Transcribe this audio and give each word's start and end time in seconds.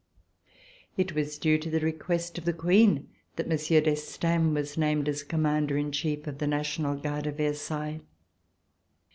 It 0.97 1.13
was 1.13 1.37
due 1.37 1.59
to 1.59 1.69
the 1.69 1.79
request 1.79 2.39
of 2.39 2.45
the 2.45 2.53
Queen 2.53 3.09
that 3.35 3.47
Monsieur 3.47 3.81
d'Estaing 3.81 4.51
was 4.51 4.75
named 4.75 5.07
as 5.07 5.21
Commander 5.21 5.77
in 5.77 5.91
chief 5.91 6.25
of 6.25 6.39
the 6.39 6.47
National 6.47 6.95
Guard 6.95 7.27
of 7.27 7.37
Ver 7.37 7.53
sailles. 7.53 8.01